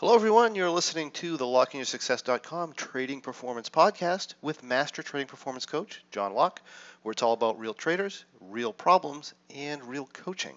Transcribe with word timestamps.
Hello, 0.00 0.14
everyone. 0.14 0.54
You're 0.54 0.70
listening 0.70 1.10
to 1.10 1.36
the 1.36 1.44
LockeInYourSuccess.com 1.44 2.72
Trading 2.72 3.20
Performance 3.20 3.68
Podcast 3.68 4.32
with 4.40 4.62
Master 4.62 5.02
Trading 5.02 5.26
Performance 5.26 5.66
Coach 5.66 6.02
John 6.10 6.32
Locke, 6.32 6.62
where 7.02 7.12
it's 7.12 7.22
all 7.22 7.34
about 7.34 7.60
real 7.60 7.74
traders, 7.74 8.24
real 8.40 8.72
problems, 8.72 9.34
and 9.54 9.84
real 9.84 10.08
coaching. 10.14 10.56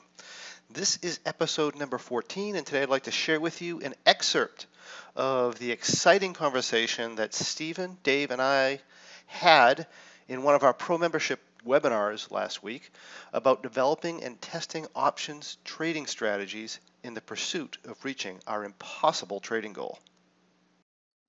This 0.69 0.95
is 1.01 1.19
episode 1.25 1.75
number 1.75 1.97
14, 1.97 2.55
and 2.55 2.65
today 2.65 2.83
I'd 2.83 2.89
like 2.89 3.03
to 3.03 3.11
share 3.11 3.41
with 3.41 3.61
you 3.61 3.81
an 3.81 3.95
excerpt 4.05 4.65
of 5.13 5.59
the 5.59 5.71
exciting 5.71 6.31
conversation 6.31 7.15
that 7.15 7.33
Stephen, 7.33 7.97
Dave, 8.01 8.31
and 8.31 8.41
I 8.41 8.79
had 9.25 9.87
in 10.29 10.43
one 10.43 10.55
of 10.55 10.63
our 10.63 10.73
pro 10.73 10.97
membership 10.97 11.41
webinars 11.67 12.31
last 12.31 12.63
week 12.63 12.89
about 13.33 13.61
developing 13.61 14.23
and 14.23 14.41
testing 14.41 14.87
options 14.95 15.57
trading 15.65 16.05
strategies 16.05 16.79
in 17.03 17.13
the 17.13 17.21
pursuit 17.21 17.77
of 17.85 18.03
reaching 18.03 18.39
our 18.47 18.63
impossible 18.63 19.39
trading 19.39 19.73
goal. 19.73 19.99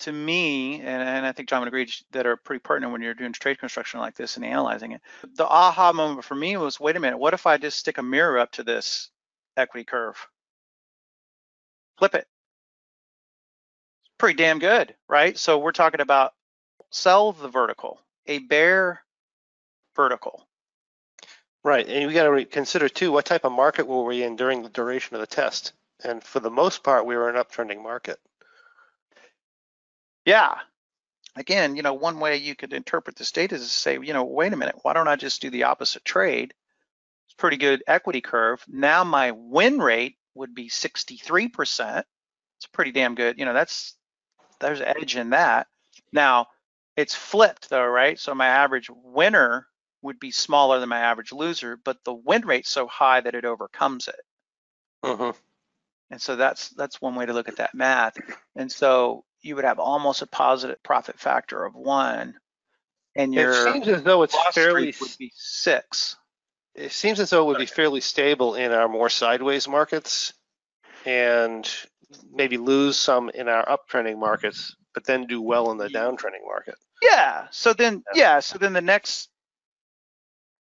To 0.01 0.13
me, 0.13 0.81
and, 0.81 1.03
and 1.03 1.27
I 1.27 1.33
think 1.33 1.49
John 1.49 1.61
would 1.61 1.69
agree, 1.69 1.89
that 2.13 2.27
are 2.27 2.37
pretty 2.37 2.61
pertinent 2.61 2.93
when 2.93 3.01
you're 3.01 3.15
doing 3.15 3.33
trade 3.33 3.59
construction 3.59 4.01
like 4.01 4.17
this 4.17 4.37
and 4.37 4.45
analyzing 4.45 4.93
it. 4.93 5.01
The 5.37 5.47
aha 5.47 5.93
moment 5.93 6.25
for 6.25 6.35
me 6.35 6.57
was, 6.57 6.81
wait 6.81 6.97
a 6.97 7.01
minute, 7.01 7.19
what 7.19 7.35
if 7.35 7.47
I 7.47 7.57
just 7.59 7.79
stick 7.79 7.99
a 7.99 8.03
mirror 8.03 8.39
up 8.39 8.53
to 8.53 8.63
this 8.63 9.11
equity 9.57 9.85
curve? 9.85 10.17
Flip 11.99 12.15
it. 12.17 12.27
pretty 14.19 14.37
damn 14.37 14.59
good, 14.59 14.95
right? 15.07 15.37
So 15.37 15.59
we're 15.59 15.73
talking 15.73 16.01
about 16.01 16.33
sell 16.91 17.33
the 17.33 17.49
vertical, 17.49 18.01
a 18.27 18.39
bear 18.39 19.03
vertical. 19.95 20.47
Right, 21.65 21.89
and 21.89 22.07
we 22.07 22.13
got 22.13 22.29
to 22.29 22.45
consider 22.45 22.91
too 22.91 23.11
what 23.11 23.25
type 23.25 23.45
of 23.45 23.53
market 23.53 23.87
were 23.87 24.05
we 24.05 24.23
in 24.23 24.37
during 24.37 24.63
the 24.63 24.69
duration 24.69 25.17
of 25.17 25.21
the 25.21 25.27
test, 25.27 25.73
and 26.05 26.23
for 26.23 26.39
the 26.39 26.51
most 26.51 26.83
part, 26.85 27.07
we 27.07 27.17
were 27.17 27.31
an 27.31 27.43
uptrending 27.43 27.83
market. 27.83 28.21
Yeah. 30.27 30.57
Again, 31.37 31.75
you 31.75 31.83
know, 31.83 31.95
one 31.95 32.21
way 32.21 32.37
you 32.37 32.55
could 32.55 32.75
interpret 32.75 33.17
this 33.17 33.33
data 33.33 33.55
is 33.55 33.63
to 33.63 33.69
say, 33.69 33.99
you 34.01 34.13
know, 34.13 34.25
wait 34.25 34.53
a 34.53 34.57
minute, 34.57 34.77
why 34.83 34.93
don't 34.93 35.09
I 35.09 35.17
just 35.17 35.41
do 35.41 35.49
the 35.51 35.65
opposite 35.65 36.05
trade? 36.05 36.53
It's 37.27 37.35
pretty 37.35 37.57
good 37.57 37.83
equity 37.87 38.21
curve. 38.21 38.63
Now 38.69 39.03
my 39.03 39.31
win 39.33 39.79
rate 39.79 40.17
would 40.35 40.55
be 40.55 40.69
63%. 40.69 42.05
It's 42.59 42.67
pretty 42.67 42.93
damn 42.93 43.15
good. 43.15 43.39
You 43.39 43.47
know, 43.47 43.55
that's 43.55 43.97
there's 44.61 44.81
edge 44.81 45.17
in 45.17 45.31
that. 45.31 45.67
Now 46.13 46.47
it's 46.97 47.15
flipped 47.15 47.71
though, 47.71 47.87
right? 47.87 48.19
So 48.19 48.35
my 48.35 48.47
average 48.47 48.91
winner 48.91 49.67
would 50.05 50.21
be 50.21 50.31
smaller 50.31 50.79
than 50.79 50.91
my 50.91 50.99
average 50.99 51.33
loser, 51.33 51.79
but 51.83 51.97
the 52.05 52.13
win 52.13 52.47
rate's 52.47 52.69
so 52.69 52.87
high 52.87 53.23
that 53.23 53.35
it 53.35 53.47
overcomes 53.47 54.07
it. 54.07 54.21
Mm-hmm. 55.03 55.37
And 56.11 56.21
so 56.21 56.37
that's 56.37 56.69
that's 56.71 57.01
one 57.01 57.15
way 57.15 57.25
to 57.25 57.33
look 57.33 57.49
at 57.49 57.57
that 57.57 57.75
math. 57.75 58.17
And 58.55 58.71
so 58.71 59.25
you 59.41 59.57
would 59.57 59.65
have 59.65 59.79
almost 59.79 60.21
a 60.21 60.27
positive 60.27 60.83
profit 60.83 61.19
factor 61.19 61.65
of 61.65 61.75
one, 61.75 62.35
and 63.17 63.33
your 63.33 63.51
it 63.51 63.73
seems 63.73 63.89
as 63.89 64.03
though 64.03 64.23
it's 64.23 64.37
fairly 64.53 64.95
would 65.01 65.17
be 65.19 65.33
six. 65.35 66.17
It 66.75 66.93
seems 66.93 67.19
as 67.19 67.31
though 67.31 67.43
it 67.43 67.47
would 67.47 67.59
be 67.59 67.67
fairly 67.67 68.01
stable 68.01 68.57
in 68.57 68.73
our 68.73 68.89
more 68.89 69.09
sideways 69.09 69.67
markets, 69.67 70.35
and 71.07 71.69
maybe 72.31 72.59
lose 72.59 72.99
some 72.99 73.31
in 73.31 73.49
our 73.49 73.65
uptrending 73.65 74.19
markets, 74.19 74.77
but 74.93 75.05
then 75.07 75.27
do 75.27 75.41
well 75.41 75.71
in 75.71 75.79
the 75.79 75.89
downtrending 75.89 76.45
market. 76.47 76.75
Yeah. 77.01 77.47
So 77.51 77.73
then, 77.73 78.05
yeah. 78.15 78.41
So 78.41 78.59
then 78.59 78.73
the 78.73 78.81
next 78.81 79.31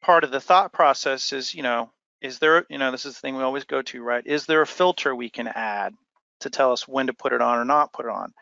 part 0.07 0.23
of 0.23 0.31
the 0.31 0.41
thought 0.41 0.73
process 0.73 1.33
is, 1.33 1.53
you 1.53 1.65
know, 1.65 1.91
is 2.23 2.39
there, 2.39 2.65
you 2.71 2.79
know, 2.79 2.93
this 2.93 3.05
is 3.05 3.15
the 3.15 3.21
thing 3.21 3.37
we 3.37 3.43
always 3.43 3.65
go 3.65 3.83
to, 3.83 4.01
right? 4.01 4.25
Is 4.25 4.47
there 4.47 4.63
a 4.63 4.67
filter 4.67 5.13
we 5.13 5.29
can 5.29 5.49
add 5.49 5.95
to 6.41 6.49
tell 6.49 6.71
us 6.71 6.87
when 6.87 7.09
to 7.09 7.13
put 7.13 7.33
it 7.33 7.43
on 7.43 7.59
or 7.59 7.65
not 7.65 7.93
put 7.93 8.07
it 8.07 8.13
on? 8.13 8.33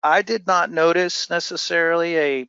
I 0.00 0.22
did 0.22 0.46
not 0.46 0.70
notice 0.70 1.28
necessarily 1.28 2.16
a, 2.16 2.48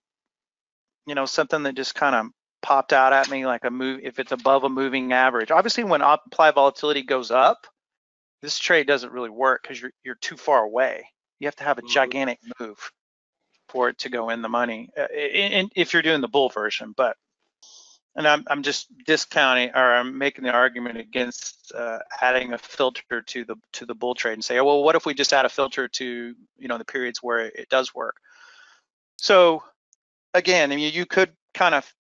you 1.08 1.16
know, 1.16 1.26
something 1.26 1.64
that 1.64 1.74
just 1.74 1.96
kind 1.96 2.16
of 2.16 2.28
popped 2.62 2.94
out 2.94 3.12
at 3.12 3.30
me 3.30 3.48
like 3.48 3.66
a 3.66 3.72
move 3.72 4.02
if 4.04 4.20
it's 4.20 4.32
above 4.32 4.64
a 4.64 4.70
moving 4.70 5.12
average. 5.14 5.50
Obviously, 5.50 5.84
when 5.84 6.04
implied 6.04 6.54
volatility 6.54 7.02
goes 7.02 7.32
up, 7.32 7.66
this 8.44 8.60
trade 8.60 8.86
doesn't 8.86 9.12
really 9.12 9.32
work 9.32 9.64
because 9.64 9.82
you're 9.82 9.92
you're 10.04 10.16
too 10.16 10.38
far 10.38 10.64
away. 10.64 11.08
You 11.40 11.48
have 11.48 11.56
to 11.56 11.64
have 11.64 11.80
a 11.80 11.82
mm-hmm. 11.82 11.92
gigantic 11.92 12.40
move 12.60 12.78
for 13.70 13.90
it 13.90 13.98
to 14.00 14.10
go 14.10 14.30
in 14.30 14.44
the 14.44 14.50
money, 14.50 14.90
uh, 14.96 15.08
in, 15.12 15.70
if 15.76 15.94
you're 15.94 16.04
doing 16.04 16.22
the 16.22 16.28
bull 16.28 16.50
version. 16.50 16.94
But 16.96 17.18
and 18.16 18.28
I'm, 18.28 18.44
I'm 18.48 18.64
just 18.64 18.88
discounting 19.06 19.72
or 19.74 19.96
I'm 19.96 20.18
making 20.18 20.44
the 20.44 20.52
argument 20.52 20.98
against 20.98 21.72
uh, 21.76 22.00
adding 22.22 22.54
a 22.54 22.58
filter 22.58 23.22
to 23.22 23.44
the 23.44 23.56
to 23.74 23.86
the 23.86 23.96
bull 23.96 24.14
trade 24.14 24.34
and 24.34 24.46
say, 24.46 24.60
oh, 24.60 24.66
well, 24.66 24.84
what 24.84 24.96
if 24.96 25.06
we 25.06 25.14
just 25.14 25.34
add 25.34 25.46
a 25.46 25.50
filter 25.50 25.88
to 25.88 26.36
you 26.58 26.68
know 26.68 26.78
the 26.78 26.86
periods 26.86 27.24
where 27.24 27.40
it 27.40 27.70
does 27.70 27.94
work? 27.94 28.18
So 29.18 29.64
again, 30.34 30.72
I 30.72 30.76
mean, 30.76 30.94
you 30.94 31.06
could 31.06 31.32
kind 31.54 31.76
of 31.76 31.92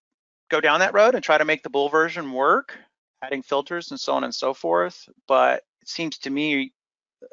go 0.50 0.62
down 0.62 0.81
that 0.81 0.94
road 0.94 1.16
and 1.16 1.23
try 1.23 1.38
to 1.38 1.46
make 1.46 1.63
the 1.63 1.69
bull 1.69 1.90
version 1.90 2.31
work, 2.31 2.78
adding 3.23 3.41
filters 3.41 3.91
and 3.91 4.00
so 4.00 4.13
on 4.13 4.23
and 4.23 4.35
so 4.35 4.53
forth. 4.53 5.09
But 5.28 5.63
it 5.81 5.90
seems 5.90 6.19
to 6.19 6.29
me 6.29 6.73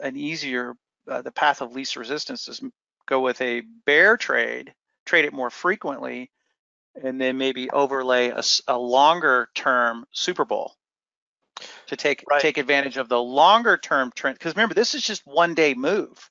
an 0.02 0.16
easier 0.16 0.74
uh, 1.08 1.22
the 1.22 1.32
path 1.32 1.60
of 1.60 1.72
least 1.72 1.96
resistance 1.96 2.48
is 2.48 2.62
go 3.06 3.20
with 3.20 3.40
a 3.40 3.62
bear 3.84 4.16
trade, 4.16 4.72
trade 5.04 5.24
it 5.24 5.32
more 5.32 5.50
frequently 5.50 6.30
and 7.03 7.21
then 7.21 7.38
maybe 7.38 7.71
overlay 7.71 8.28
a, 8.28 8.43
a 8.69 8.78
longer 8.78 9.49
term 9.55 10.05
super 10.12 10.44
bull 10.44 10.77
to 11.87 11.97
take 11.97 12.25
right. 12.31 12.41
take 12.41 12.59
advantage 12.59 12.97
of 12.97 13.09
the 13.09 13.21
longer 13.21 13.77
term 13.77 14.12
trend. 14.15 14.38
Because 14.38 14.55
remember, 14.55 14.75
this 14.75 14.94
is 14.94 15.03
just 15.03 15.27
one 15.27 15.55
day 15.55 15.75
move. 15.75 16.31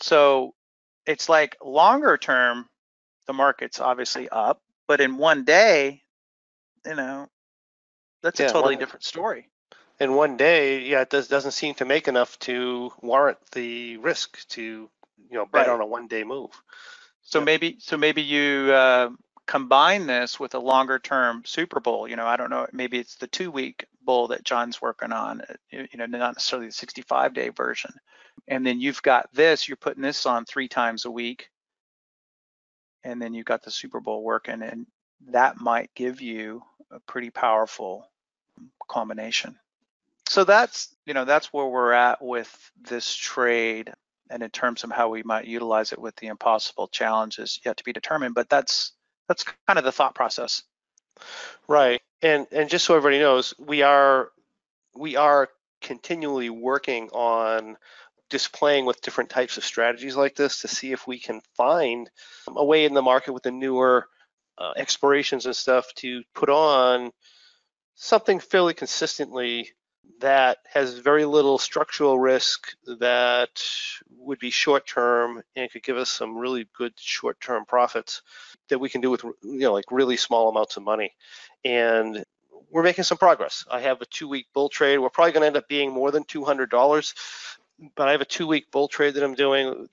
So 0.00 0.54
it's 1.06 1.28
like 1.28 1.56
longer 1.64 2.16
term, 2.16 2.68
the 3.26 3.32
market's 3.32 3.80
obviously 3.80 4.28
up, 4.28 4.62
but 4.86 5.00
in 5.00 5.18
one 5.18 5.44
day, 5.44 6.02
you 6.86 6.94
know, 6.94 7.28
that's 8.22 8.40
yeah, 8.40 8.46
a 8.46 8.52
totally 8.52 8.74
one, 8.74 8.80
different 8.80 9.04
story. 9.04 9.48
In 10.00 10.14
one 10.14 10.36
day, 10.36 10.82
yeah, 10.82 11.02
it 11.02 11.10
does, 11.10 11.28
doesn't 11.28 11.52
seem 11.52 11.74
to 11.74 11.84
make 11.84 12.08
enough 12.08 12.38
to 12.40 12.92
warrant 13.02 13.38
the 13.52 13.96
risk 13.98 14.46
to, 14.50 14.62
you 14.62 14.90
know, 15.30 15.46
bet 15.46 15.66
right. 15.66 15.74
on 15.74 15.80
a 15.80 15.86
one 15.86 16.06
day 16.06 16.24
move. 16.24 16.50
So 17.22 17.40
yeah. 17.40 17.44
maybe, 17.44 17.76
so 17.80 17.96
maybe 17.96 18.22
you 18.22 18.72
uh, 18.72 19.10
combine 19.48 20.06
this 20.06 20.38
with 20.38 20.54
a 20.54 20.58
longer 20.58 20.98
term 20.98 21.42
super 21.44 21.80
bull. 21.80 22.06
you 22.06 22.16
know, 22.16 22.26
I 22.26 22.36
don't 22.36 22.50
know, 22.50 22.66
maybe 22.70 22.98
it's 22.98 23.16
the 23.16 23.26
two 23.26 23.50
week 23.50 23.86
bull 24.04 24.28
that 24.28 24.44
John's 24.44 24.80
working 24.80 25.10
on, 25.10 25.40
uh, 25.40 25.54
you 25.72 25.88
know, 25.96 26.04
not 26.04 26.34
necessarily 26.34 26.68
the 26.68 26.72
65 26.72 27.32
day 27.32 27.48
version. 27.48 27.92
And 28.46 28.64
then 28.64 28.78
you've 28.78 29.02
got 29.02 29.32
this, 29.34 29.66
you're 29.66 29.76
putting 29.78 30.02
this 30.02 30.26
on 30.26 30.44
three 30.44 30.68
times 30.68 31.06
a 31.06 31.10
week. 31.10 31.48
And 33.02 33.20
then 33.20 33.32
you've 33.32 33.46
got 33.46 33.62
the 33.62 33.70
super 33.70 34.00
bull 34.00 34.22
working, 34.22 34.60
and 34.60 34.86
that 35.28 35.60
might 35.60 35.94
give 35.94 36.20
you 36.20 36.62
a 36.90 37.00
pretty 37.00 37.30
powerful 37.30 38.06
combination. 38.86 39.56
So 40.28 40.44
that's, 40.44 40.94
you 41.06 41.14
know, 41.14 41.24
that's 41.24 41.52
where 41.52 41.66
we're 41.66 41.92
at 41.92 42.20
with 42.20 42.70
this 42.82 43.14
trade. 43.14 43.92
And 44.30 44.42
in 44.42 44.50
terms 44.50 44.84
of 44.84 44.90
how 44.90 45.08
we 45.08 45.22
might 45.22 45.46
utilize 45.46 45.92
it 45.92 45.98
with 45.98 46.16
the 46.16 46.26
impossible 46.26 46.88
challenges 46.88 47.60
yet 47.64 47.78
to 47.78 47.84
be 47.84 47.92
determined, 47.94 48.34
but 48.34 48.50
that's 48.50 48.92
that's 49.28 49.44
kind 49.66 49.78
of 49.78 49.84
the 49.84 49.92
thought 49.92 50.14
process. 50.14 50.62
Right. 51.68 52.00
And 52.22 52.46
and 52.50 52.68
just 52.68 52.84
so 52.84 52.96
everybody 52.96 53.20
knows, 53.20 53.54
we 53.58 53.82
are 53.82 54.30
we 54.96 55.16
are 55.16 55.48
continually 55.80 56.50
working 56.50 57.08
on 57.10 57.76
displaying 58.30 58.84
with 58.84 59.00
different 59.00 59.30
types 59.30 59.56
of 59.56 59.64
strategies 59.64 60.16
like 60.16 60.34
this 60.34 60.60
to 60.60 60.68
see 60.68 60.92
if 60.92 61.06
we 61.06 61.18
can 61.18 61.40
find 61.56 62.10
a 62.48 62.64
way 62.64 62.84
in 62.84 62.94
the 62.94 63.02
market 63.02 63.32
with 63.32 63.42
the 63.42 63.50
newer 63.50 64.06
uh, 64.58 64.72
expirations 64.76 65.46
and 65.46 65.56
stuff 65.56 65.86
to 65.96 66.22
put 66.34 66.50
on 66.50 67.10
something 67.94 68.38
fairly 68.38 68.74
consistently 68.74 69.70
that 70.20 70.58
has 70.72 70.98
very 70.98 71.24
little 71.24 71.58
structural 71.58 72.18
risk 72.18 72.68
that 72.98 73.62
would 74.28 74.38
be 74.38 74.50
short 74.50 74.86
term 74.86 75.42
and 75.56 75.70
could 75.70 75.82
give 75.82 75.96
us 75.96 76.10
some 76.10 76.36
really 76.36 76.68
good 76.76 76.92
short 76.96 77.40
term 77.40 77.64
profits 77.64 78.22
that 78.68 78.78
we 78.78 78.88
can 78.88 79.00
do 79.00 79.10
with 79.10 79.24
you 79.24 79.60
know 79.60 79.72
like 79.72 79.90
really 79.90 80.16
small 80.16 80.48
amounts 80.48 80.76
of 80.76 80.82
money. 80.84 81.12
And 81.64 82.24
we're 82.70 82.82
making 82.82 83.04
some 83.04 83.18
progress. 83.18 83.64
I 83.70 83.80
have 83.80 84.00
a 84.02 84.06
two 84.06 84.28
week 84.28 84.46
bull 84.54 84.68
trade. 84.68 84.98
We're 84.98 85.10
probably 85.10 85.32
going 85.32 85.42
to 85.42 85.46
end 85.48 85.56
up 85.56 85.68
being 85.68 85.92
more 85.92 86.10
than 86.10 86.24
$200 86.24 87.14
but 87.94 88.08
i 88.08 88.12
have 88.12 88.20
a 88.20 88.24
two 88.26 88.46
week 88.46 88.70
bull 88.70 88.88
trade 88.88 89.14
that 89.14 89.22
i'm 89.22 89.34
doing 89.34 89.88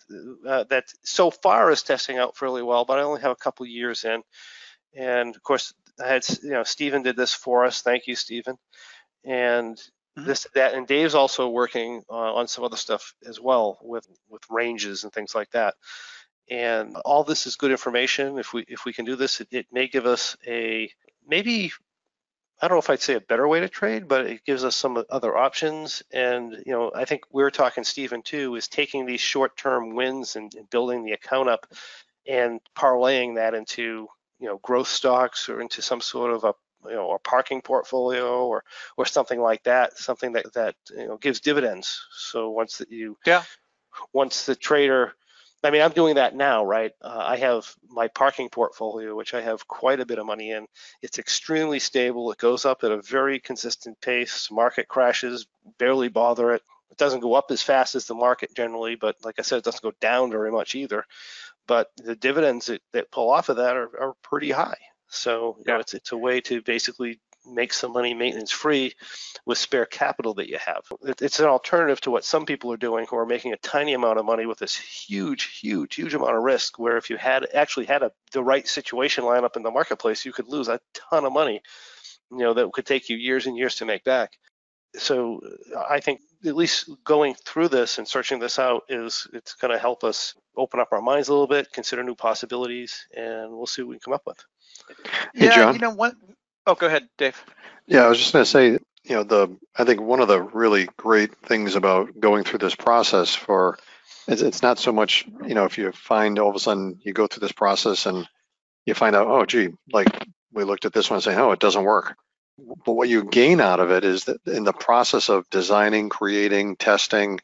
uh, 0.47 0.63
that 0.65 0.85
so 1.03 1.29
far 1.29 1.71
is 1.71 1.83
testing 1.83 2.17
out 2.17 2.35
fairly 2.35 2.63
well 2.63 2.85
but 2.85 2.97
i 2.97 3.03
only 3.03 3.21
have 3.21 3.31
a 3.31 3.35
couple 3.35 3.65
years 3.65 4.05
in. 4.05 4.21
And 4.95 5.35
of 5.35 5.43
course 5.43 5.73
i 6.03 6.07
had 6.07 6.25
you 6.41 6.51
know 6.51 6.63
stephen 6.63 7.03
did 7.03 7.15
this 7.15 7.33
for 7.33 7.65
us. 7.65 7.81
Thank 7.81 8.07
you 8.07 8.15
stephen 8.15 8.57
and 9.23 9.77
mm-hmm. 9.77 10.25
this 10.25 10.47
that 10.55 10.73
and 10.73 10.87
dave's 10.87 11.15
also 11.15 11.49
working 11.49 12.03
uh, 12.09 12.33
on 12.33 12.47
some 12.47 12.63
other 12.63 12.77
stuff 12.77 13.13
as 13.27 13.39
well 13.39 13.77
with 13.81 14.07
ranges 14.49 15.03
and 15.03 15.13
things 15.13 15.35
like 15.35 15.51
that 15.51 15.75
and 16.49 16.95
all 16.97 17.23
this 17.23 17.47
is 17.47 17.55
good 17.55 17.71
information. 17.71 18.37
If 18.37 18.53
we 18.53 18.65
if 18.67 18.85
we 18.85 18.93
can 18.93 19.05
do 19.05 19.15
this, 19.15 19.41
it, 19.41 19.47
it 19.51 19.67
may 19.71 19.87
give 19.87 20.05
us 20.05 20.37
a 20.45 20.91
maybe 21.27 21.71
I 22.61 22.67
don't 22.67 22.75
know 22.75 22.79
if 22.79 22.89
I'd 22.89 23.01
say 23.01 23.15
a 23.15 23.21
better 23.21 23.47
way 23.47 23.59
to 23.59 23.69
trade, 23.69 24.07
but 24.07 24.25
it 24.27 24.45
gives 24.45 24.63
us 24.63 24.75
some 24.75 25.03
other 25.09 25.35
options. 25.35 26.03
And 26.13 26.53
you 26.65 26.71
know, 26.71 26.91
I 26.95 27.05
think 27.05 27.23
we 27.31 27.43
are 27.43 27.51
talking, 27.51 27.83
Stephen, 27.83 28.21
too, 28.21 28.55
is 28.55 28.67
taking 28.67 29.05
these 29.05 29.19
short-term 29.19 29.93
wins 29.93 30.35
and, 30.35 30.53
and 30.55 30.69
building 30.69 31.03
the 31.03 31.11
account 31.11 31.49
up 31.49 31.67
and 32.27 32.59
parlaying 32.77 33.35
that 33.35 33.53
into 33.53 34.07
you 34.39 34.47
know 34.47 34.57
growth 34.59 34.87
stocks 34.87 35.49
or 35.49 35.61
into 35.61 35.81
some 35.81 36.01
sort 36.01 36.31
of 36.31 36.43
a 36.43 36.53
you 36.87 36.95
know 36.95 37.11
a 37.11 37.19
parking 37.19 37.61
portfolio 37.61 38.45
or 38.45 38.63
or 38.97 39.05
something 39.05 39.41
like 39.41 39.63
that, 39.63 39.97
something 39.97 40.33
that 40.33 40.53
that 40.53 40.75
you 40.95 41.07
know 41.07 41.17
gives 41.17 41.39
dividends. 41.39 42.05
So 42.15 42.51
once 42.51 42.77
that 42.77 42.91
you 42.91 43.17
yeah 43.25 43.43
once 44.13 44.45
the 44.45 44.55
trader 44.55 45.13
I 45.65 45.71
mean, 45.71 45.81
I'm 45.81 45.91
doing 45.91 46.15
that 46.15 46.35
now, 46.35 46.63
right? 46.63 46.91
Uh, 47.01 47.23
I 47.25 47.37
have 47.37 47.73
my 47.89 48.07
parking 48.07 48.49
portfolio, 48.49 49.15
which 49.15 49.33
I 49.33 49.41
have 49.41 49.67
quite 49.67 49.99
a 49.99 50.05
bit 50.05 50.19
of 50.19 50.25
money 50.25 50.51
in. 50.51 50.67
It's 51.01 51.17
extremely 51.17 51.79
stable. 51.79 52.31
It 52.31 52.37
goes 52.37 52.65
up 52.65 52.83
at 52.83 52.91
a 52.91 53.01
very 53.01 53.39
consistent 53.39 53.99
pace. 53.99 54.49
Market 54.51 54.87
crashes, 54.87 55.47
barely 55.79 56.07
bother 56.07 56.51
it. 56.51 56.61
It 56.91 56.97
doesn't 56.97 57.21
go 57.21 57.33
up 57.33 57.49
as 57.49 57.63
fast 57.63 57.95
as 57.95 58.05
the 58.05 58.13
market 58.13 58.53
generally, 58.55 58.95
but 58.95 59.15
like 59.23 59.39
I 59.39 59.41
said, 59.41 59.57
it 59.57 59.63
doesn't 59.63 59.83
go 59.83 59.93
down 59.99 60.29
very 60.29 60.51
much 60.51 60.75
either. 60.75 61.03
But 61.67 61.89
the 61.97 62.15
dividends 62.15 62.67
that, 62.67 62.81
that 62.93 63.11
pull 63.11 63.31
off 63.31 63.49
of 63.49 63.57
that 63.57 63.75
are, 63.75 63.89
are 63.99 64.13
pretty 64.21 64.51
high. 64.51 64.77
So 65.07 65.55
you 65.57 65.63
yeah. 65.67 65.73
know, 65.73 65.79
it's 65.79 65.93
it's 65.93 66.11
a 66.11 66.17
way 66.17 66.41
to 66.41 66.61
basically 66.61 67.19
make 67.47 67.73
some 67.73 67.93
money 67.93 68.13
maintenance 68.13 68.51
free 68.51 68.93
with 69.45 69.57
spare 69.57 69.85
capital 69.85 70.33
that 70.35 70.49
you 70.49 70.57
have. 70.57 70.83
It's 71.21 71.39
an 71.39 71.45
alternative 71.45 72.01
to 72.01 72.11
what 72.11 72.25
some 72.25 72.45
people 72.45 72.71
are 72.71 72.77
doing 72.77 73.05
who 73.09 73.17
are 73.17 73.25
making 73.25 73.53
a 73.53 73.57
tiny 73.57 73.93
amount 73.93 74.19
of 74.19 74.25
money 74.25 74.45
with 74.45 74.59
this 74.59 74.75
huge, 74.75 75.59
huge, 75.59 75.95
huge 75.95 76.13
amount 76.13 76.35
of 76.35 76.43
risk. 76.43 76.79
Where 76.79 76.97
if 76.97 77.09
you 77.09 77.17
had 77.17 77.47
actually 77.53 77.85
had 77.85 78.03
a, 78.03 78.11
the 78.31 78.43
right 78.43 78.67
situation 78.67 79.25
line 79.25 79.43
up 79.43 79.55
in 79.55 79.63
the 79.63 79.71
marketplace, 79.71 80.25
you 80.25 80.33
could 80.33 80.47
lose 80.47 80.67
a 80.67 80.79
ton 80.93 81.25
of 81.25 81.33
money, 81.33 81.61
you 82.31 82.39
know, 82.39 82.53
that 82.53 82.71
could 82.73 82.85
take 82.85 83.09
you 83.09 83.17
years 83.17 83.45
and 83.45 83.57
years 83.57 83.75
to 83.75 83.85
make 83.85 84.03
back. 84.03 84.37
So 84.97 85.41
uh, 85.75 85.83
I 85.89 85.99
think 85.99 86.21
at 86.45 86.55
least 86.55 86.89
going 87.03 87.35
through 87.35 87.69
this 87.69 87.97
and 87.97 88.07
searching 88.07 88.39
this 88.39 88.59
out 88.59 88.83
is 88.89 89.27
it's 89.33 89.53
going 89.55 89.71
to 89.71 89.79
help 89.79 90.03
us 90.03 90.35
open 90.57 90.79
up 90.79 90.89
our 90.91 91.01
minds 91.01 91.27
a 91.27 91.31
little 91.31 91.47
bit, 91.47 91.71
consider 91.71 92.03
new 92.03 92.15
possibilities, 92.15 93.07
and 93.15 93.51
we'll 93.51 93.65
see 93.65 93.81
what 93.81 93.89
we 93.89 93.95
can 93.95 94.01
come 94.01 94.13
up 94.13 94.23
with. 94.25 94.43
Hey, 95.33 95.45
yeah, 95.45 95.55
John. 95.55 95.73
you 95.73 95.79
know 95.79 95.91
what? 95.91 96.15
Oh, 96.67 96.75
go 96.75 96.87
ahead, 96.87 97.07
Dave. 97.17 97.41
Yeah, 97.87 98.05
I 98.05 98.09
was 98.09 98.17
just 98.17 98.33
going 98.33 98.45
to 98.45 98.49
say, 98.51 98.79
you 99.03 99.15
know, 99.15 99.23
the 99.23 99.55
I 99.77 99.83
think 99.83 100.01
one 100.01 100.19
of 100.19 100.27
the 100.27 100.41
really 100.41 100.89
great 100.97 101.35
things 101.37 101.75
about 101.75 102.19
going 102.19 102.43
through 102.43 102.59
this 102.59 102.75
process 102.75 103.35
for 103.35 103.77
it's, 104.27 104.41
it's 104.41 104.63
not 104.63 104.79
so 104.79 104.91
much, 104.91 105.25
you 105.45 105.53
know, 105.53 105.65
if 105.65 105.77
you 105.77 105.91
find 105.91 106.39
all 106.39 106.49
of 106.49 106.55
a 106.55 106.59
sudden 106.59 106.99
you 107.03 107.13
go 107.13 107.27
through 107.27 107.41
this 107.41 107.51
process 107.51 108.07
and 108.07 108.27
you 108.85 108.95
find 108.95 109.15
out, 109.15 109.27
oh, 109.27 109.45
gee, 109.45 109.69
like 109.91 110.27
we 110.51 110.63
looked 110.63 110.85
at 110.85 110.93
this 110.93 111.09
one 111.09 111.17
and 111.17 111.23
say, 111.23 111.35
oh, 111.35 111.51
it 111.51 111.59
doesn't 111.59 111.83
work. 111.83 112.15
But 112.85 112.93
what 112.93 113.09
you 113.09 113.25
gain 113.25 113.61
out 113.61 113.79
of 113.79 113.91
it 113.91 114.03
is 114.03 114.23
that 114.25 114.37
in 114.47 114.63
the 114.63 114.73
process 114.73 115.29
of 115.29 115.49
designing, 115.49 116.09
creating, 116.09 116.77
testing, 116.77 117.39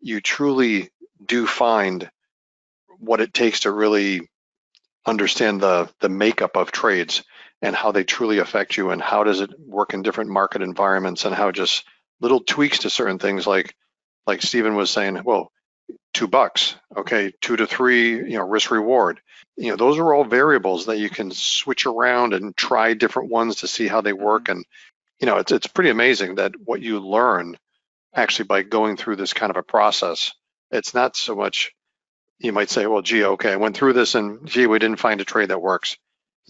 you 0.00 0.20
truly 0.20 0.90
do 1.24 1.46
find 1.46 2.10
what 2.98 3.20
it 3.20 3.32
takes 3.32 3.60
to 3.60 3.70
really 3.70 4.28
understand 5.06 5.60
the 5.60 5.88
the 6.00 6.08
makeup 6.10 6.56
of 6.56 6.70
trades 6.72 7.22
and 7.62 7.76
how 7.76 7.92
they 7.92 8.04
truly 8.04 8.38
affect 8.38 8.76
you 8.76 8.90
and 8.90 9.02
how 9.02 9.24
does 9.24 9.40
it 9.40 9.50
work 9.60 9.94
in 9.94 10.02
different 10.02 10.30
market 10.30 10.62
environments 10.62 11.24
and 11.24 11.34
how 11.34 11.50
just 11.50 11.84
little 12.20 12.40
tweaks 12.40 12.80
to 12.80 12.90
certain 12.90 13.18
things 13.18 13.46
like 13.46 13.74
like 14.26 14.42
Stephen 14.42 14.76
was 14.76 14.90
saying, 14.90 15.22
well, 15.24 15.50
two 16.12 16.28
bucks, 16.28 16.76
okay, 16.96 17.32
two 17.40 17.56
to 17.56 17.66
three, 17.66 18.16
you 18.16 18.36
know, 18.36 18.46
risk 18.46 18.70
reward. 18.70 19.20
You 19.56 19.70
know, 19.70 19.76
those 19.76 19.98
are 19.98 20.14
all 20.14 20.24
variables 20.24 20.86
that 20.86 20.98
you 20.98 21.10
can 21.10 21.30
switch 21.30 21.86
around 21.86 22.34
and 22.34 22.56
try 22.56 22.94
different 22.94 23.30
ones 23.30 23.56
to 23.56 23.68
see 23.68 23.88
how 23.88 24.00
they 24.00 24.12
work. 24.12 24.44
Mm-hmm. 24.44 24.58
And, 24.58 24.64
you 25.20 25.26
know, 25.26 25.36
it's 25.38 25.52
it's 25.52 25.66
pretty 25.66 25.90
amazing 25.90 26.36
that 26.36 26.52
what 26.62 26.80
you 26.80 27.00
learn 27.00 27.56
actually 28.14 28.46
by 28.46 28.62
going 28.62 28.96
through 28.96 29.16
this 29.16 29.32
kind 29.32 29.50
of 29.50 29.56
a 29.56 29.62
process. 29.62 30.32
It's 30.70 30.94
not 30.94 31.16
so 31.16 31.34
much 31.34 31.72
you 32.38 32.52
might 32.52 32.70
say, 32.70 32.86
well, 32.86 33.02
gee, 33.02 33.24
okay, 33.24 33.52
I 33.52 33.56
went 33.56 33.76
through 33.76 33.92
this 33.92 34.14
and 34.14 34.46
gee, 34.46 34.66
we 34.66 34.78
didn't 34.78 34.98
find 34.98 35.20
a 35.20 35.24
trade 35.24 35.50
that 35.50 35.60
works. 35.60 35.98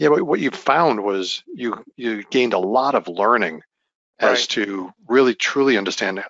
Yeah, 0.01 0.09
but 0.09 0.23
what 0.23 0.41
you 0.41 0.51
found 0.51 1.05
was 1.05 1.45
you 1.55 1.85
you 1.95 2.23
gained 2.23 2.55
a 2.55 2.59
lot 2.59 2.95
of 2.95 3.07
learning 3.07 3.61
as 4.19 4.47
to 4.49 4.91
really 5.07 5.35
truly 5.35 5.77
understand 5.77 6.25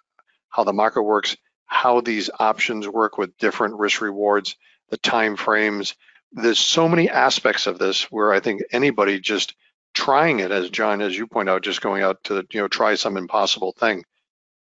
how 0.48 0.64
the 0.64 0.72
market 0.72 1.04
works, 1.04 1.36
how 1.66 2.00
these 2.00 2.30
options 2.40 2.88
work 2.88 3.16
with 3.16 3.38
different 3.38 3.78
risk 3.78 4.00
rewards, 4.00 4.56
the 4.88 4.96
time 4.96 5.36
frames. 5.36 5.94
There's 6.32 6.58
so 6.58 6.88
many 6.88 7.08
aspects 7.08 7.68
of 7.68 7.78
this 7.78 8.10
where 8.10 8.32
I 8.32 8.40
think 8.40 8.60
anybody 8.72 9.20
just 9.20 9.54
trying 9.94 10.40
it, 10.40 10.50
as 10.50 10.68
John, 10.70 11.00
as 11.00 11.16
you 11.16 11.28
point 11.28 11.48
out, 11.48 11.62
just 11.62 11.80
going 11.80 12.02
out 12.02 12.24
to 12.24 12.44
you 12.50 12.60
know 12.62 12.66
try 12.66 12.96
some 12.96 13.16
impossible 13.16 13.70
thing. 13.78 14.04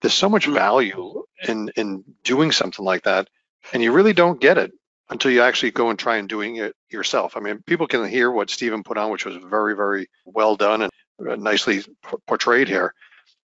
There's 0.01 0.13
so 0.13 0.29
much 0.29 0.45
mm-hmm. 0.45 0.55
value 0.55 1.23
in 1.45 1.69
in 1.75 2.05
doing 2.23 2.53
something 2.53 2.85
like 2.85 3.03
that, 3.03 3.27
and 3.73 3.83
you 3.83 3.91
really 3.91 4.13
don't 4.13 4.39
get 4.39 4.57
it 4.57 4.71
until 5.09 5.31
you 5.31 5.41
actually 5.41 5.71
go 5.71 5.89
and 5.89 5.99
try 5.99 6.17
and 6.17 6.29
doing 6.29 6.57
it 6.57 6.75
yourself. 6.89 7.35
I 7.35 7.39
mean, 7.39 7.61
people 7.65 7.87
can 7.87 8.07
hear 8.07 8.31
what 8.31 8.49
Stephen 8.49 8.83
put 8.83 8.97
on, 8.97 9.11
which 9.11 9.25
was 9.25 9.35
very, 9.35 9.75
very 9.75 10.07
well 10.25 10.55
done 10.55 10.83
and 10.83 10.91
uh, 11.27 11.35
nicely 11.35 11.83
portrayed 12.27 12.67
here. 12.67 12.93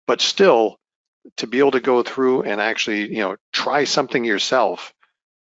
But 0.06 0.21
still, 0.21 0.79
to 1.39 1.47
be 1.47 1.59
able 1.59 1.71
to 1.73 1.81
go 1.81 2.03
through 2.03 2.43
and 2.43 2.61
actually, 2.61 3.09
you 3.11 3.21
know, 3.21 3.37
try 3.53 3.85
something 3.85 4.25
yourself, 4.25 4.93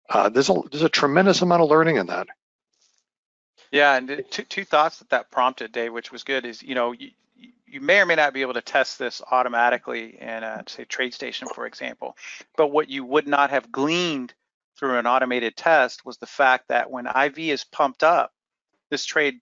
uh, 0.10 0.30
there's 0.30 0.50
a 0.50 0.56
there's 0.72 0.84
a 0.84 0.90
tremendous 0.90 1.42
amount 1.42 1.64
of 1.64 1.70
learning 1.70 1.96
in 1.98 2.08
that. 2.08 2.28
Yeah, 3.72 3.96
and 3.96 4.24
two, 4.30 4.44
two 4.44 4.66
thoughts 4.66 5.00
that 5.00 5.10
that 5.10 5.32
prompted, 5.32 5.72
Dave, 5.72 5.94
which 5.94 6.12
was 6.12 6.24
good, 6.24 6.46
is 6.46 6.62
you 6.62 6.76
know 6.76 6.92
you, 6.92 7.10
you 7.66 7.82
may 7.82 8.00
or 8.00 8.06
may 8.06 8.16
not 8.16 8.34
be 8.34 8.42
able 8.42 8.54
to 8.54 8.62
test 8.62 9.00
this 9.00 9.22
automatically 9.32 10.18
in 10.22 10.44
a 10.44 10.64
say 10.68 10.86
TradeStation, 10.86 11.52
for 11.56 11.66
example, 11.66 12.16
but 12.56 12.68
what 12.68 12.90
you 12.90 13.04
would 13.04 13.28
not 13.28 13.50
have 13.50 13.72
gleaned 13.72 14.34
through 14.78 14.98
an 14.98 15.08
automated 15.08 15.56
test 15.56 16.06
was 16.06 16.18
the 16.18 16.25
fact 16.25 16.70
that 16.70 16.90
when 16.90 17.08
IV 17.08 17.38
is 17.40 17.64
pumped 17.64 18.04
up, 18.04 18.31
this 18.90 19.06
trade 19.06 19.36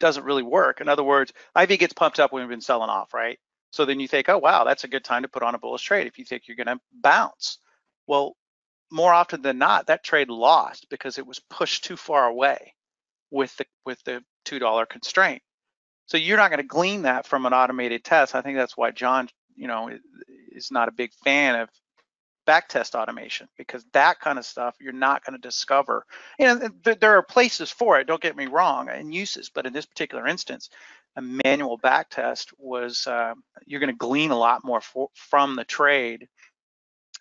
doesn't 0.00 0.24
really 0.24 0.42
work. 0.42 0.80
In 0.80 0.88
other 0.88 1.04
words, 1.04 1.32
IV 1.60 1.78
gets 1.78 1.92
pumped 1.92 2.18
up 2.18 2.32
when 2.32 2.42
we've 2.42 2.50
been 2.50 2.60
selling 2.60 2.90
off, 2.90 3.14
right? 3.14 3.38
So 3.70 3.84
then 3.84 4.00
you 4.00 4.08
think, 4.08 4.28
oh, 4.28 4.38
wow, 4.38 4.64
that's 4.64 4.84
a 4.84 4.88
good 4.88 5.04
time 5.04 5.22
to 5.22 5.28
put 5.28 5.42
on 5.42 5.54
a 5.54 5.58
bullish 5.58 5.82
trade 5.82 6.06
if 6.06 6.18
you 6.18 6.24
think 6.24 6.44
you're 6.46 6.56
going 6.56 6.66
to 6.66 6.80
bounce. 6.92 7.58
Well, 8.06 8.36
more 8.90 9.12
often 9.14 9.40
than 9.40 9.58
not, 9.58 9.86
that 9.86 10.04
trade 10.04 10.28
lost 10.28 10.86
because 10.90 11.18
it 11.18 11.26
was 11.26 11.38
pushed 11.38 11.84
too 11.84 11.96
far 11.96 12.26
away 12.26 12.74
with 13.30 13.56
the 13.56 13.64
with 13.86 14.02
the 14.04 14.22
two 14.44 14.58
dollar 14.58 14.84
constraint. 14.84 15.42
So 16.06 16.18
you're 16.18 16.36
not 16.36 16.50
going 16.50 16.58
to 16.58 16.66
glean 16.66 17.02
that 17.02 17.26
from 17.26 17.46
an 17.46 17.54
automated 17.54 18.04
test. 18.04 18.34
I 18.34 18.42
think 18.42 18.58
that's 18.58 18.76
why 18.76 18.90
John, 18.90 19.28
you 19.56 19.66
know, 19.66 19.90
is 20.50 20.70
not 20.70 20.88
a 20.88 20.92
big 20.92 21.12
fan 21.24 21.58
of 21.58 21.70
backtest 22.46 22.94
automation 22.94 23.48
because 23.56 23.84
that 23.92 24.20
kind 24.20 24.38
of 24.38 24.46
stuff 24.46 24.76
you're 24.80 24.92
not 24.92 25.24
going 25.24 25.40
to 25.40 25.48
discover. 25.48 26.04
And 26.38 26.72
there 26.84 27.16
are 27.16 27.22
places 27.22 27.70
for 27.70 27.98
it, 27.98 28.06
don't 28.06 28.22
get 28.22 28.36
me 28.36 28.46
wrong, 28.46 28.88
and 28.88 29.14
uses, 29.14 29.50
but 29.50 29.66
in 29.66 29.72
this 29.72 29.86
particular 29.86 30.26
instance, 30.26 30.70
a 31.16 31.22
manual 31.22 31.76
back 31.76 32.08
test 32.10 32.50
was 32.58 33.06
uh, 33.06 33.34
you're 33.66 33.80
going 33.80 33.92
to 33.92 33.96
glean 33.96 34.30
a 34.30 34.38
lot 34.38 34.64
more 34.64 34.80
for, 34.80 35.08
from 35.14 35.56
the 35.56 35.64
trade. 35.64 36.28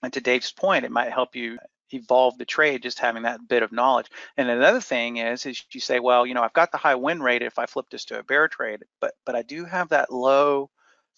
And 0.01 0.13
to 0.13 0.21
Dave's 0.21 0.51
point, 0.51 0.85
it 0.85 0.91
might 0.91 1.11
help 1.11 1.35
you 1.35 1.57
evolve 1.93 2.37
the 2.37 2.45
trade 2.45 2.83
just 2.83 2.99
having 2.99 3.23
that 3.23 3.47
bit 3.47 3.63
of 3.63 3.71
knowledge. 3.71 4.07
And 4.37 4.49
another 4.49 4.79
thing 4.79 5.17
is, 5.17 5.45
is 5.45 5.63
you 5.71 5.81
say, 5.81 5.99
well, 5.99 6.25
you 6.25 6.33
know, 6.33 6.41
I've 6.41 6.53
got 6.53 6.71
the 6.71 6.77
high 6.77 6.95
win 6.95 7.21
rate 7.21 7.41
if 7.41 7.59
I 7.59 7.65
flip 7.65 7.87
this 7.91 8.05
to 8.05 8.19
a 8.19 8.23
bear 8.23 8.47
trade, 8.47 8.83
but 8.99 9.13
but 9.25 9.35
I 9.35 9.41
do 9.41 9.65
have 9.65 9.89
that 9.89 10.11
low 10.11 10.69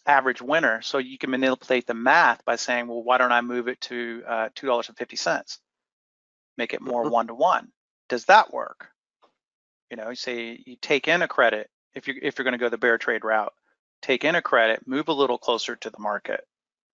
average 0.06 0.42
winner. 0.42 0.82
So 0.82 0.98
you 0.98 1.18
can 1.18 1.32
manipulate 1.32 1.88
the 1.88 1.94
math 1.94 2.44
by 2.46 2.56
saying, 2.56 2.88
well, 2.88 3.04
why 3.04 3.18
don't 3.18 3.32
I 3.32 3.42
move 3.42 3.68
it 3.68 3.82
to 3.82 4.24
uh, 4.28 4.50
$2.50? 4.56 5.58
Make 6.58 6.74
it 6.74 6.82
more 6.82 7.10
one 7.10 7.28
to 7.28 7.34
one. 7.34 7.70
Does 8.10 8.26
that 8.26 8.54
work? 8.54 8.90
You 9.90 9.98
know, 9.98 10.10
you 10.10 10.16
say 10.16 10.62
you 10.66 10.76
take 10.80 11.08
in 11.08 11.22
a 11.22 11.28
credit 11.28 11.70
if 11.96 12.08
you're 12.08 12.18
if 12.22 12.38
you're 12.38 12.44
going 12.44 12.54
to 12.54 12.58
go 12.58 12.70
the 12.70 12.78
bear 12.78 12.98
trade 12.98 13.24
route, 13.24 13.54
take 14.02 14.24
in 14.24 14.36
a 14.36 14.42
credit, 14.42 14.88
move 14.88 15.08
a 15.08 15.14
little 15.14 15.38
closer 15.38 15.76
to 15.76 15.90
the 15.90 16.00
market, 16.00 16.46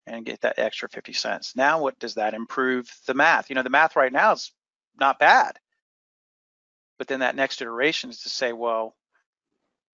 and 0.06 0.26
get 0.26 0.40
that 0.42 0.58
extra 0.58 0.88
50 0.88 1.12
cents. 1.12 1.54
Now, 1.56 1.80
what 1.80 1.99
does 1.99 2.14
that 2.14 2.34
improve 2.34 2.88
the 3.06 3.14
math? 3.14 3.50
You 3.50 3.56
know, 3.56 3.62
the 3.62 3.70
math 3.70 3.96
right 3.96 4.12
now 4.12 4.32
is 4.32 4.52
not 4.99 5.18
bad, 5.18 5.58
but 6.99 7.08
then 7.08 7.20
that 7.20 7.37
next 7.37 7.61
iteration 7.61 8.11
is 8.11 8.23
to 8.23 8.28
say, 8.28 8.52
well, 8.52 8.94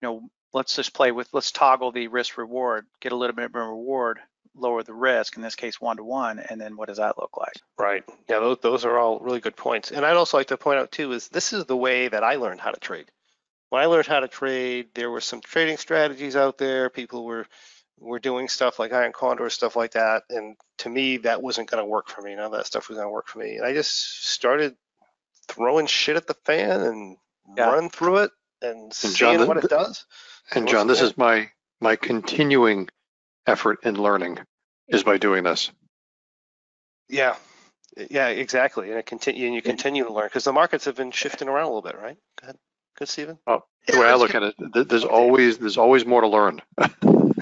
you 0.02 0.09
know, 0.09 0.31
let's 0.52 0.76
just 0.76 0.95
play 0.95 1.12
with, 1.12 1.28
let's 1.33 1.52
toggle 1.52 1.92
the 1.92 2.09
risk 2.09 2.38
reward, 2.38 2.87
get 3.00 3.12
a 3.12 3.16
little 3.16 3.37
bit 3.37 3.52
more 3.52 3.69
reward, 3.69 4.19
lower 4.54 4.83
the 4.83 4.92
risk, 4.92 5.37
in 5.37 5.42
this 5.42 5.54
case, 5.54 5.80
one 5.80 5.97
to 5.97 6.04
one, 6.04 6.38
and 6.38 6.61
then 6.61 6.76
what 6.76 6.88
does 6.88 6.99
that 6.99 7.19
look 7.19 7.37
like? 7.37 7.54
Right. 7.78 8.04
Yeah, 8.28 8.40
those, 8.40 8.59
those 8.62 8.85
are 8.85 8.99
all 8.99 9.21
really 9.21 9.40
good 9.40 9.57
points. 9.57 9.90
And 9.90 10.04
I'd 10.04 10.16
also 10.16 10.37
like 10.37 10.49
to 10.49 10.57
point 10.57 10.78
out 10.78 10.92
too, 10.92 11.12
is 11.12 11.28
this 11.28 11.52
is 11.52 11.64
the 11.66 11.76
way 11.76 12.09
that 12.09 12.25
I 12.25 12.37
learned 12.37 12.61
how 12.61 12.71
to 12.71 12.80
trade. 12.80 13.07
When 13.69 13.80
I 13.80 13.87
learned 13.87 14.07
how 14.07 14.21
to 14.21 14.28
trade, 14.28 14.88
there 14.95 15.11
were 15.11 15.21
some 15.21 15.40
trading 15.40 15.76
strategies 15.76 16.35
out 16.35 16.59
there. 16.59 16.90
People 16.90 17.25
were 17.25 17.47
were 18.00 18.19
doing 18.19 18.49
stuff 18.49 18.78
like 18.78 18.92
iron 18.92 19.12
condor 19.12 19.50
stuff 19.50 19.76
like 19.76 19.92
that 19.92 20.23
and 20.30 20.57
to 20.78 20.88
me 20.88 21.19
that 21.19 21.42
wasn't 21.42 21.71
going 21.71 21.83
to 21.83 21.88
work 21.88 22.09
for 22.09 22.23
me 22.23 22.35
none 22.35 22.47
of 22.47 22.52
that 22.52 22.66
stuff 22.66 22.88
was 22.88 22.97
going 22.97 23.07
to 23.07 23.12
work 23.12 23.28
for 23.28 23.38
me 23.38 23.57
and 23.57 23.66
i 23.66 23.75
just 23.75 24.26
started 24.26 24.75
throwing 25.49 25.87
shit 25.87 26.16
at 26.16 26.26
the 26.26 26.35
fan 26.45 26.80
and 26.80 27.16
yeah. 27.57 27.71
run 27.71 27.90
through 27.90 28.16
it 28.16 28.30
and, 28.62 28.76
and 28.76 28.95
seeing 28.95 29.14
John, 29.14 29.47
what 29.47 29.57
it 29.59 29.69
does 29.69 30.05
and 30.52 30.69
John, 30.69 30.87
this 30.87 31.00
is 31.00 31.17
my 31.17 31.50
my 31.81 31.97
continuing 31.97 32.88
effort 33.47 33.81
in 33.85 33.95
learning 33.97 34.38
is 34.88 35.02
by 35.02 35.19
doing 35.19 35.45
this. 35.45 35.71
Yeah, 37.09 37.37
yeah, 38.11 38.29
exactly. 38.29 38.90
And 38.90 38.99
it 38.99 39.07
continue 39.07 39.47
and 39.47 39.55
you 39.55 39.62
continue 39.62 40.05
to 40.05 40.12
learn 40.12 40.26
because 40.26 40.45
the 40.45 40.52
markets 40.52 40.85
have 40.85 40.97
been 40.97 41.11
shifting 41.11 41.49
around 41.49 41.64
a 41.64 41.69
little 41.69 41.83
bit, 41.83 41.97
right? 41.97 42.17
Go 42.40 42.45
ahead. 42.45 42.57
Good, 42.99 43.09
Stephen. 43.09 43.38
Well, 43.47 43.67
the 43.87 43.99
way 43.99 44.07
I 44.07 44.14
look 44.14 44.35
at 44.35 44.43
it, 44.43 44.55
there's 44.88 45.05
always 45.05 45.59
there's 45.59 45.79
always 45.79 46.05
more 46.05 46.21
to 46.21 46.29
learn. 46.29 46.62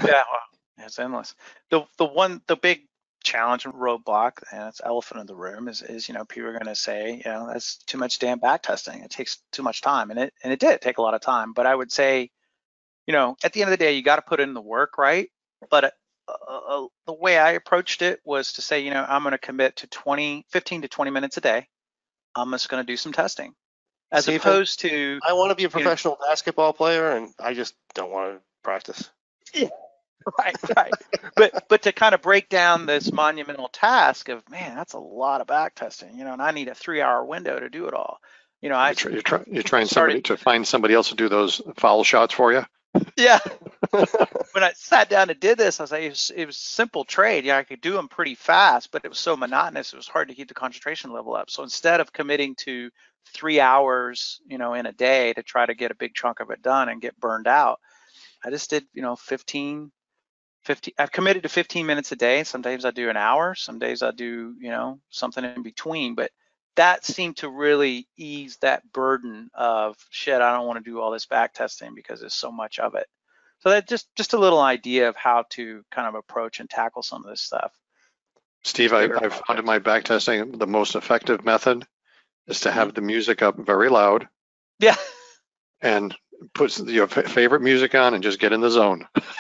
Yeah, 0.01 0.23
well, 0.31 0.87
it's 0.87 0.99
endless. 1.01 1.35
The 1.71 1.85
the 1.97 2.05
one 2.05 2.41
the 2.47 2.55
big 2.55 2.83
challenge 3.25 3.65
and 3.65 3.75
roadblock, 3.75 4.43
and 4.53 4.69
it's 4.69 4.81
elephant 4.85 5.21
in 5.21 5.27
the 5.27 5.35
room, 5.35 5.69
is 5.69 5.83
is 5.83 6.09
you 6.09 6.15
know 6.15 6.25
people 6.25 6.49
are 6.49 6.53
going 6.53 6.67
to 6.67 6.77
say 6.77 7.23
you 7.25 7.31
know 7.31 7.47
that's 7.47 7.79
too 7.79 7.99
much 7.99 8.19
damn 8.19 8.39
back 8.39 8.63
testing. 8.63 9.03
It 9.03 9.11
takes 9.11 9.39
too 9.53 9.63
much 9.63 9.81
time, 9.81 10.11
and 10.11 10.19
it 10.19 10.35
and 10.43 10.53
it 10.53 10.61
did 10.61 10.81
take 10.81 10.99
a 10.99 11.03
lot 11.03 11.15
of 11.15 11.21
time. 11.21 11.53
But 11.53 11.67
I 11.67 11.75
would 11.75 11.93
say, 11.93 12.31
you 13.07 13.13
know, 13.13 13.37
at 13.45 13.53
the 13.53 13.63
end 13.63 13.69
of 13.69 13.79
the 13.79 13.85
day, 13.85 13.93
you 13.93 14.03
got 14.03 14.17
to 14.17 14.23
put 14.23 14.41
in 14.41 14.55
the 14.55 14.61
work, 14.61 14.99
right? 14.99 15.31
But 15.71 15.93
uh, 16.29 16.33
uh, 16.49 16.87
the 17.07 17.15
way 17.15 17.39
I 17.39 17.53
approached 17.53 18.03
it 18.03 18.21
was 18.25 18.55
to 18.55 18.63
say, 18.63 18.81
you 18.81 18.91
know, 18.91 19.05
I'm 19.07 19.23
going 19.23 19.33
to 19.33 19.39
commit 19.39 19.77
to 19.77 19.87
20, 19.87 20.47
15 20.51 20.83
to 20.83 20.89
20 20.89 21.11
minutes 21.11 21.37
a 21.37 21.41
day. 21.41 21.67
I'm 22.35 22.51
just 22.51 22.69
going 22.69 22.85
to 22.85 22.87
do 22.87 22.97
some 22.97 23.13
testing, 23.13 23.55
as 24.13 24.27
See, 24.27 24.37
opposed 24.37 24.81
to 24.81 25.19
I 25.27 25.33
want 25.33 25.51
to 25.51 25.57
be 25.57 25.65
a 25.65 25.71
professional 25.71 26.19
basketball 26.25 26.73
player, 26.73 27.13
and 27.13 27.33
I 27.41 27.55
just 27.55 27.75
don't 27.95 28.11
want 28.11 28.35
to 28.35 28.41
practice. 28.63 29.11
right, 30.39 30.57
right. 30.77 30.93
but 31.37 31.69
but 31.69 31.83
to 31.83 31.93
kind 31.93 32.15
of 32.15 32.23
break 32.23 32.49
down 32.49 32.87
this 32.87 33.13
monumental 33.13 33.69
task 33.69 34.29
of 34.29 34.49
man, 34.51 34.77
that's 34.77 34.93
a 34.95 34.99
lot 34.99 35.41
of 35.41 35.47
back 35.47 35.75
testing, 35.75 36.19
you 36.19 36.25
know, 36.25 36.33
and 36.33 36.43
I 36.43 36.51
need 36.51 36.69
a 36.69 36.75
three-hour 36.75 37.25
window 37.25 37.59
to 37.59 37.69
do 37.71 37.87
it 37.87 37.95
all. 37.95 38.19
You 38.61 38.69
know, 38.69 38.77
I 38.77 38.89
You're, 38.89 38.95
try, 38.95 39.13
you're, 39.13 39.23
try, 39.23 39.45
you're 39.47 39.63
trying 39.63 39.87
started- 39.87 40.13
somebody 40.13 40.23
to 40.23 40.37
find 40.37 40.67
somebody 40.67 40.95
else 40.95 41.11
to 41.11 41.15
do 41.15 41.29
those 41.29 41.63
foul 41.77 42.03
shots 42.05 42.35
for 42.35 42.53
you. 42.53 42.65
yeah. 43.17 43.39
when 43.91 44.65
I 44.65 44.73
sat 44.75 45.09
down 45.09 45.31
and 45.31 45.39
did 45.39 45.59
this, 45.59 45.79
I 45.79 45.85
was 45.85 45.93
like, 45.93 46.03
it 46.03 46.09
was, 46.09 46.33
it 46.35 46.47
was 46.47 46.57
simple 46.57 47.05
trade. 47.05 47.45
Yeah, 47.45 47.59
I 47.59 47.63
could 47.63 47.81
do 47.81 47.93
them 47.93 48.09
pretty 48.09 48.35
fast, 48.35 48.91
but 48.91 49.05
it 49.05 49.09
was 49.09 49.19
so 49.19 49.37
monotonous. 49.37 49.93
It 49.93 49.97
was 49.97 50.09
hard 50.09 50.29
to 50.29 50.35
keep 50.35 50.49
the 50.49 50.55
concentration 50.55 51.13
level 51.13 51.35
up. 51.37 51.51
So 51.51 51.63
instead 51.63 52.01
of 52.01 52.13
committing 52.13 52.55
to 52.61 52.91
three 53.33 53.61
hours, 53.61 54.41
you 54.47 54.59
know, 54.59 54.75
in 54.75 54.87
a 54.87 54.93
day 54.93 55.33
to 55.35 55.43
try 55.43 55.65
to 55.65 55.75
get 55.75 55.91
a 55.91 55.95
big 55.95 56.15
chunk 56.15 56.41
of 56.41 56.51
it 56.51 56.63
done 56.63 56.89
and 56.89 57.01
get 57.01 57.21
burned 57.21 57.47
out, 57.47 57.79
I 58.45 58.51
just 58.51 58.71
did, 58.71 58.85
you 58.93 59.03
know, 59.03 59.17
15, 59.17 59.93
50. 60.69 60.95
I've 60.99 61.11
committed 61.11 61.45
to 61.45 61.49
15 61.49 61.87
minutes 61.87 62.13
a 62.13 62.17
day. 62.17 62.45
Some 62.45 62.61
days 62.61 62.85
I 62.85 62.91
do 62.91 63.09
an 63.09 63.17
hour. 63.17 63.55
Some 63.55 63.79
days 63.79 64.03
I 64.03 64.11
do, 64.11 64.55
you 64.61 64.69
know, 64.69 65.01
something 65.09 65.43
in 65.43 65.63
between. 65.63 66.15
But 66.15 66.31
that 66.77 67.07
seemed 67.07 67.39
to 67.39 67.49
really 67.49 68.07
ease 68.19 68.59
that 68.61 68.83
burden 68.93 69.49
of 69.55 69.97
shit. 70.11 70.43
I 70.43 70.53
don't 70.53 70.67
want 70.67 70.85
to 70.85 70.91
do 70.91 71.01
all 71.01 71.11
this 71.11 71.25
back 71.25 71.55
testing 71.55 71.95
because 71.95 72.21
there's 72.21 72.35
so 72.35 72.53
much 72.53 72.79
of 72.79 72.95
it. 72.97 73.07
So 73.61 73.71
that 73.71 73.89
just 73.89 74.15
just 74.15 74.35
a 74.35 74.39
little 74.39 74.61
idea 74.61 75.09
of 75.09 75.17
how 75.17 75.47
to 75.53 75.83
kind 75.91 76.07
of 76.07 76.15
approach 76.15 76.61
and 76.61 76.69
tackle 76.69 77.03
some 77.03 77.25
of 77.25 77.31
this 77.31 77.41
stuff. 77.41 77.73
Steve, 78.63 78.93
I, 78.93 79.05
i've 79.05 79.41
found 79.47 79.59
in 79.59 79.65
my 79.65 79.79
back 79.79 80.05
testing 80.05 80.53
the 80.53 80.67
most 80.67 80.97
effective 80.97 81.45
method 81.45 81.87
is 82.47 82.61
to 82.61 82.71
have 82.71 82.89
mm-hmm. 82.89 82.95
the 82.97 83.01
music 83.01 83.41
up 83.41 83.57
very 83.57 83.89
loud 83.89 84.29
Yeah. 84.81 84.97
and 85.81 86.15
put 86.55 86.79
your 86.79 87.07
fa- 87.07 87.29
favorite 87.29 87.63
music 87.63 87.95
on 87.95 88.13
and 88.13 88.23
just 88.23 88.39
get 88.39 88.53
in 88.53 88.61
the 88.61 88.71
zone. 88.71 89.09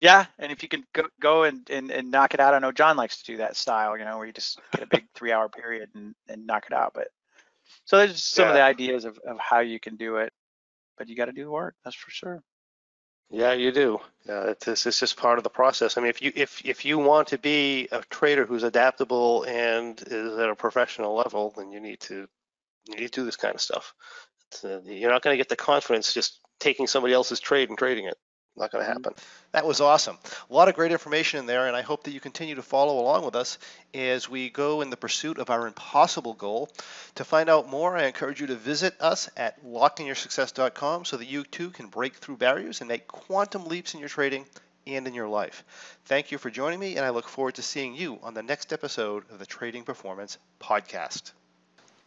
Yeah, 0.00 0.24
and 0.38 0.50
if 0.50 0.62
you 0.62 0.68
can 0.68 0.84
go, 0.94 1.04
go 1.20 1.42
and, 1.44 1.68
and, 1.68 1.90
and 1.90 2.10
knock 2.10 2.32
it 2.32 2.40
out, 2.40 2.54
I 2.54 2.58
know 2.58 2.72
John 2.72 2.96
likes 2.96 3.22
to 3.22 3.32
do 3.32 3.38
that 3.38 3.56
style, 3.56 3.98
you 3.98 4.04
know, 4.04 4.16
where 4.16 4.26
you 4.26 4.32
just 4.32 4.58
get 4.72 4.82
a 4.82 4.86
big 4.86 5.04
three 5.14 5.32
hour 5.32 5.48
period 5.48 5.90
and, 5.94 6.14
and 6.28 6.46
knock 6.46 6.64
it 6.66 6.72
out. 6.72 6.92
But 6.94 7.08
so 7.84 7.98
there's 7.98 8.22
some 8.22 8.48
of 8.48 8.54
the 8.54 8.62
ideas 8.62 9.04
of, 9.04 9.18
of 9.26 9.38
how 9.38 9.60
you 9.60 9.78
can 9.78 9.96
do 9.96 10.16
it, 10.16 10.32
but 10.96 11.08
you 11.08 11.16
got 11.16 11.26
to 11.26 11.32
do 11.32 11.44
the 11.44 11.50
work, 11.50 11.74
that's 11.84 11.96
for 11.96 12.10
sure. 12.10 12.42
Yeah, 13.30 13.52
you 13.52 13.70
do. 13.70 14.00
Yeah, 14.26 14.54
it's, 14.66 14.86
it's 14.86 14.98
just 14.98 15.16
part 15.16 15.38
of 15.38 15.44
the 15.44 15.50
process. 15.50 15.96
I 15.96 16.00
mean, 16.00 16.10
if 16.10 16.20
you 16.20 16.32
if 16.34 16.62
if 16.64 16.84
you 16.84 16.98
want 16.98 17.28
to 17.28 17.38
be 17.38 17.86
a 17.92 18.02
trader 18.10 18.44
who's 18.44 18.64
adaptable 18.64 19.44
and 19.44 20.02
is 20.04 20.36
at 20.36 20.50
a 20.50 20.56
professional 20.56 21.14
level, 21.14 21.54
then 21.56 21.70
you 21.70 21.78
need 21.78 22.00
to 22.00 22.26
you 22.88 22.96
need 22.96 23.12
to 23.12 23.20
do 23.20 23.24
this 23.24 23.36
kind 23.36 23.54
of 23.54 23.60
stuff. 23.60 23.94
Uh, 24.64 24.80
you're 24.82 25.12
not 25.12 25.22
going 25.22 25.32
to 25.32 25.38
get 25.38 25.48
the 25.48 25.54
confidence 25.54 26.12
just 26.12 26.40
taking 26.58 26.88
somebody 26.88 27.14
else's 27.14 27.38
trade 27.38 27.68
and 27.68 27.78
trading 27.78 28.06
it. 28.06 28.16
Not 28.60 28.70
going 28.70 28.84
to 28.84 28.90
mm-hmm. 28.90 29.02
happen. 29.02 29.14
That 29.52 29.66
was 29.66 29.80
awesome. 29.80 30.18
A 30.50 30.54
lot 30.54 30.68
of 30.68 30.74
great 30.74 30.92
information 30.92 31.40
in 31.40 31.46
there, 31.46 31.66
and 31.66 31.74
I 31.74 31.80
hope 31.80 32.04
that 32.04 32.12
you 32.12 32.20
continue 32.20 32.54
to 32.56 32.62
follow 32.62 33.00
along 33.00 33.24
with 33.24 33.34
us 33.34 33.58
as 33.94 34.28
we 34.28 34.50
go 34.50 34.82
in 34.82 34.90
the 34.90 34.96
pursuit 34.96 35.38
of 35.38 35.48
our 35.48 35.66
impossible 35.66 36.34
goal. 36.34 36.70
To 37.16 37.24
find 37.24 37.48
out 37.48 37.68
more, 37.68 37.96
I 37.96 38.04
encourage 38.04 38.40
you 38.40 38.46
to 38.48 38.54
visit 38.56 38.94
us 39.00 39.30
at 39.36 39.64
lockeinyoursuccess.com 39.64 41.06
so 41.06 41.16
that 41.16 41.26
you 41.26 41.44
too 41.44 41.70
can 41.70 41.86
break 41.86 42.16
through 42.16 42.36
barriers 42.36 42.80
and 42.80 42.88
make 42.88 43.08
quantum 43.08 43.64
leaps 43.64 43.94
in 43.94 44.00
your 44.00 44.10
trading 44.10 44.44
and 44.86 45.06
in 45.06 45.14
your 45.14 45.28
life. 45.28 45.64
Thank 46.04 46.30
you 46.30 46.38
for 46.38 46.50
joining 46.50 46.80
me, 46.80 46.96
and 46.96 47.06
I 47.06 47.10
look 47.10 47.28
forward 47.28 47.54
to 47.54 47.62
seeing 47.62 47.94
you 47.94 48.18
on 48.22 48.34
the 48.34 48.42
next 48.42 48.72
episode 48.72 49.24
of 49.30 49.38
the 49.38 49.46
Trading 49.46 49.84
Performance 49.84 50.38
Podcast. 50.60 51.32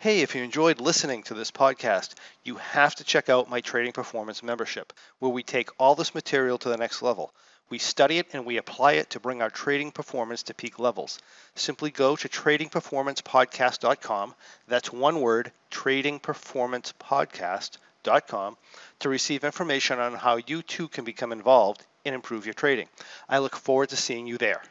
Hey, 0.03 0.19
if 0.19 0.35
you 0.35 0.43
enjoyed 0.43 0.81
listening 0.81 1.23
to 1.23 1.33
this 1.33 1.49
podcast, 1.49 2.15
you 2.43 2.55
have 2.55 2.93
to 2.95 3.05
check 3.05 3.29
out 3.29 3.49
my 3.49 3.61
Trading 3.61 3.93
Performance 3.93 4.43
membership, 4.43 4.91
where 5.19 5.31
we 5.31 5.43
take 5.43 5.69
all 5.79 5.95
this 5.95 6.13
material 6.13 6.57
to 6.57 6.67
the 6.67 6.75
next 6.75 7.01
level. 7.01 7.33
We 7.69 7.77
study 7.77 8.17
it 8.17 8.27
and 8.33 8.45
we 8.45 8.57
apply 8.57 8.95
it 8.95 9.11
to 9.11 9.21
bring 9.21 9.41
our 9.41 9.49
trading 9.49 9.93
performance 9.93 10.43
to 10.43 10.53
peak 10.53 10.77
levels. 10.77 11.19
Simply 11.55 11.89
go 11.89 12.17
to 12.17 12.27
tradingperformancepodcast.com. 12.27 14.35
That's 14.67 14.91
one 14.91 15.21
word, 15.21 15.53
tradingperformancepodcast.com, 15.71 18.57
to 18.99 19.09
receive 19.09 19.45
information 19.45 19.99
on 19.99 20.15
how 20.15 20.35
you 20.35 20.63
too 20.63 20.89
can 20.89 21.05
become 21.05 21.31
involved 21.31 21.85
and 22.03 22.13
improve 22.13 22.45
your 22.45 22.55
trading. 22.55 22.89
I 23.29 23.37
look 23.37 23.55
forward 23.55 23.87
to 23.91 23.95
seeing 23.95 24.27
you 24.27 24.37
there. 24.37 24.63